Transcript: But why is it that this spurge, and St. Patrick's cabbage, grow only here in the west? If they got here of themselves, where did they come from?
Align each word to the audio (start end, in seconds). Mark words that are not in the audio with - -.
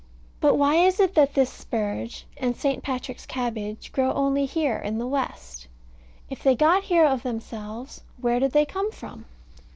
But 0.39 0.55
why 0.55 0.77
is 0.77 0.99
it 0.99 1.13
that 1.13 1.35
this 1.35 1.51
spurge, 1.53 2.25
and 2.35 2.55
St. 2.57 2.81
Patrick's 2.81 3.27
cabbage, 3.27 3.91
grow 3.91 4.11
only 4.13 4.47
here 4.47 4.77
in 4.79 4.97
the 4.97 5.05
west? 5.05 5.67
If 6.27 6.41
they 6.41 6.55
got 6.55 6.85
here 6.85 7.05
of 7.05 7.21
themselves, 7.21 8.01
where 8.19 8.39
did 8.39 8.51
they 8.53 8.65
come 8.65 8.91
from? 8.91 9.25